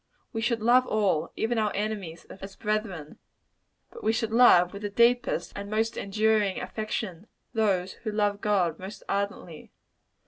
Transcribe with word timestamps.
We 0.33 0.41
should 0.41 0.63
love 0.63 0.87
all 0.87 1.31
even 1.35 1.59
our 1.59 1.71
enemies 1.75 2.25
as 2.25 2.55
brethren; 2.55 3.19
but 3.91 4.03
we 4.03 4.11
should 4.11 4.31
love, 4.31 4.73
with 4.73 4.81
the 4.81 4.89
deepest 4.89 5.53
and 5.55 5.69
most 5.69 5.95
enduring 5.95 6.59
affection, 6.59 7.27
those 7.53 7.93
who 8.01 8.11
love 8.11 8.41
God 8.41 8.79
most 8.79 9.03
ardently. 9.07 9.71